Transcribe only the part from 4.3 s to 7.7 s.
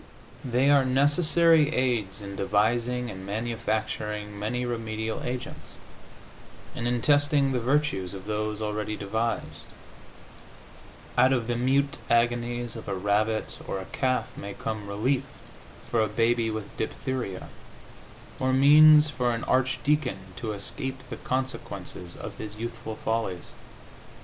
many remedial agents, and in testing the